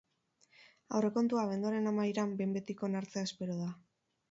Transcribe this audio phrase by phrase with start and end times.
[0.99, 3.71] Aurrekontua abenduaren amaieran behin betiko onartzea espero da.